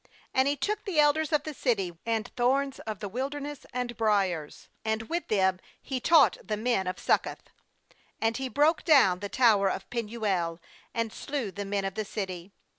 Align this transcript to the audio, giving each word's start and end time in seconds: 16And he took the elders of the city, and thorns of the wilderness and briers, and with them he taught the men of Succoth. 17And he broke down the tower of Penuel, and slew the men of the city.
16And 0.33 0.47
he 0.47 0.55
took 0.55 0.83
the 0.85 0.99
elders 0.99 1.31
of 1.31 1.43
the 1.43 1.53
city, 1.53 1.95
and 2.07 2.29
thorns 2.35 2.79
of 2.87 3.01
the 3.01 3.07
wilderness 3.07 3.67
and 3.71 3.95
briers, 3.95 4.67
and 4.83 5.03
with 5.03 5.27
them 5.27 5.59
he 5.79 5.99
taught 5.99 6.37
the 6.43 6.57
men 6.57 6.87
of 6.87 6.97
Succoth. 6.97 7.43
17And 8.19 8.37
he 8.37 8.49
broke 8.49 8.83
down 8.83 9.19
the 9.19 9.29
tower 9.29 9.67
of 9.69 9.87
Penuel, 9.91 10.59
and 10.95 11.13
slew 11.13 11.51
the 11.51 11.65
men 11.65 11.85
of 11.85 11.93
the 11.93 12.03
city. 12.03 12.51